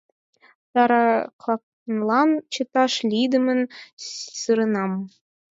Тараканлан 0.73 2.29
чыташ 2.53 2.93
лийдымын 3.09 3.61
сыренам. 4.39 4.91